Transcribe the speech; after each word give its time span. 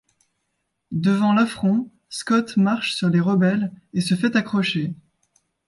Devant 0.93 1.31
l'affront, 1.31 1.91
Scott 2.09 2.57
marche 2.57 2.95
sur 2.95 3.09
les 3.09 3.19
rebelles 3.19 3.71
et 3.93 4.01
se 4.01 4.15
fait 4.15 4.35
accrocher. 4.35 4.95